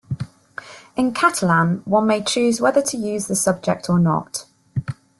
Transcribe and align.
In 0.95 1.13
Catalan, 1.13 1.83
one 1.85 2.07
may 2.07 2.23
choose 2.23 2.59
whether 2.59 2.81
to 2.81 2.97
use 2.97 3.27
the 3.27 3.35
subject 3.35 3.87
or 3.87 3.99
not. 3.99 4.47